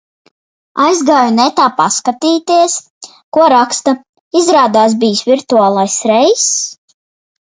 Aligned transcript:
Aizgāju 0.83 1.33
netā 1.33 1.65
paskatīties, 1.81 2.77
ko 3.37 3.45
raksta, 3.53 3.93
izrādās 4.41 4.97
bijis 5.05 5.21
virtuālais 5.33 5.99
reiss? 6.13 6.47